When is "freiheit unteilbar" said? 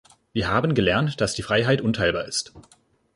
1.43-2.25